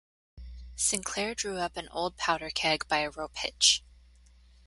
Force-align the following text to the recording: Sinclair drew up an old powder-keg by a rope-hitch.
Sinclair 0.75 1.35
drew 1.35 1.57
up 1.59 1.77
an 1.77 1.87
old 1.89 2.17
powder-keg 2.17 2.87
by 2.87 3.01
a 3.01 3.11
rope-hitch. 3.11 3.83